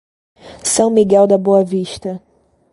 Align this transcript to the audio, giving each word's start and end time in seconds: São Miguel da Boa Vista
São 0.63 0.89
Miguel 0.89 1.27
da 1.27 1.37
Boa 1.37 1.63
Vista 1.63 2.19